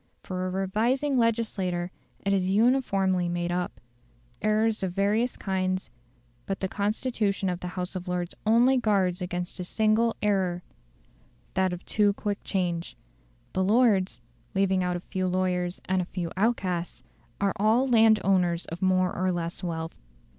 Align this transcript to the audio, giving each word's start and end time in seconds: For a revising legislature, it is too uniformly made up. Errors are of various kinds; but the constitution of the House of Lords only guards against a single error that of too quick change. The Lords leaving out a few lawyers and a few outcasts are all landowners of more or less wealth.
For 0.23 0.47
a 0.47 0.49
revising 0.49 1.19
legislature, 1.19 1.91
it 2.25 2.33
is 2.33 2.41
too 2.45 2.49
uniformly 2.53 3.29
made 3.29 3.51
up. 3.51 3.79
Errors 4.41 4.81
are 4.81 4.87
of 4.87 4.93
various 4.93 5.37
kinds; 5.37 5.91
but 6.47 6.59
the 6.59 6.67
constitution 6.67 7.49
of 7.49 7.59
the 7.59 7.67
House 7.77 7.95
of 7.95 8.07
Lords 8.07 8.33
only 8.43 8.77
guards 8.77 9.21
against 9.21 9.59
a 9.59 9.63
single 9.63 10.15
error 10.23 10.63
that 11.53 11.71
of 11.71 11.85
too 11.85 12.13
quick 12.13 12.39
change. 12.43 12.97
The 13.53 13.63
Lords 13.63 14.21
leaving 14.55 14.83
out 14.83 14.97
a 14.97 15.01
few 15.01 15.27
lawyers 15.27 15.79
and 15.85 16.01
a 16.01 16.05
few 16.05 16.31
outcasts 16.35 17.03
are 17.39 17.53
all 17.57 17.87
landowners 17.87 18.65
of 18.65 18.81
more 18.81 19.15
or 19.15 19.31
less 19.31 19.63
wealth. 19.63 19.99